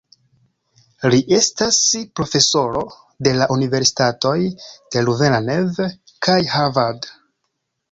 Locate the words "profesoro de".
2.19-3.35